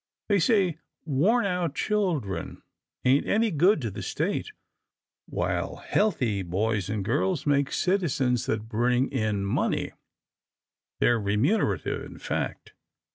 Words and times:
They 0.29 0.39
say 0.39 0.79
worn 1.05 1.45
out 1.45 1.75
children 1.75 2.63
ain't 3.05 3.27
any 3.27 3.51
good 3.51 3.81
to 3.81 3.91
the 3.91 4.01
State, 4.01 4.51
while 5.27 5.75
healthy 5.75 6.41
boys 6.41 6.89
and 6.89 7.05
girls 7.05 7.45
make 7.45 7.71
citizens 7.71 8.47
that 8.47 8.67
bring 8.67 9.11
in 9.11 9.45
money— 9.45 9.91
they're 10.99 11.19
remunerative, 11.21 12.03
in 12.03 12.17
fact." 12.17 12.73